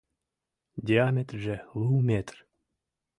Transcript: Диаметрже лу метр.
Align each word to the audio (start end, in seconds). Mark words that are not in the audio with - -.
Диаметрже 0.87 1.57
лу 1.79 1.95
метр. 2.09 2.37